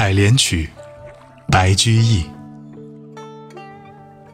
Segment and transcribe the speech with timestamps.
[0.00, 0.70] 采莲曲，
[1.48, 2.24] 白居易。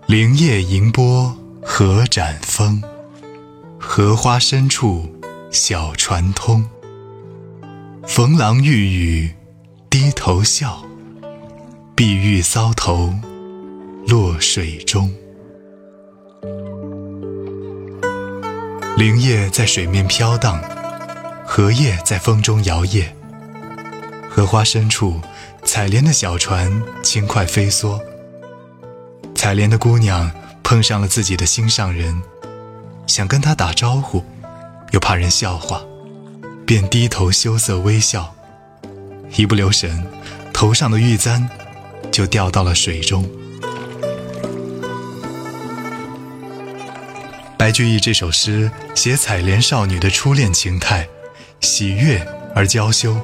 [0.07, 2.81] 林叶迎波荷展风，
[3.77, 5.13] 荷花深处
[5.51, 6.65] 小船通。
[8.07, 9.35] 逢郎欲语
[9.91, 10.85] 低头笑，
[11.97, 13.13] 碧玉搔头
[14.07, 15.13] 落水中。
[18.97, 20.63] 林叶在水面飘荡，
[21.45, 23.09] 荷叶在风中摇曳。
[24.31, 25.21] 荷花深处，
[25.67, 28.01] 采莲的小船轻快飞梭。
[29.35, 30.31] 采莲的姑娘
[30.63, 32.23] 碰上了自己的心上人，
[33.07, 34.25] 想跟他打招呼，
[34.93, 35.83] 又怕人笑话，
[36.65, 38.33] 便低头羞涩微笑。
[39.37, 40.07] 一不留神，
[40.53, 41.47] 头上的玉簪
[42.13, 43.29] 就掉到了水中。
[47.59, 51.09] 白居易这首诗写采莲少女的初恋情态，
[51.61, 52.25] 喜悦
[52.55, 53.21] 而娇羞，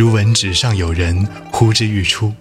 [0.00, 2.32] 如闻纸上有人呼之欲出。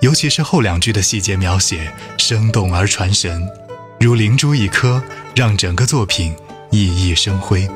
[0.00, 3.48] 尤其是后两句的细节描写生动而传神，
[4.00, 5.00] 如灵珠一颗，
[5.32, 6.34] 让整个作品
[6.72, 7.68] 熠熠生辉。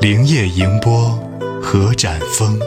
[0.00, 1.18] 林叶迎波
[1.60, 2.60] 荷展风，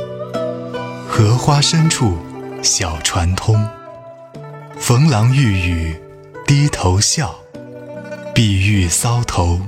[1.08, 2.18] 荷花深处
[2.62, 3.66] 小船通。
[4.78, 5.96] 逢郎欲语
[6.46, 7.34] 低头笑。
[8.36, 9.62] 碧玉搔头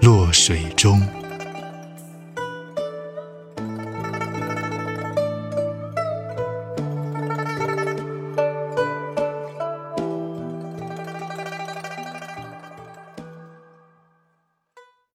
[0.00, 1.04] 落水中。